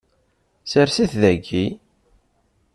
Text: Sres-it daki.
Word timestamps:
Sres-it 0.71 1.13
daki. 1.21 1.65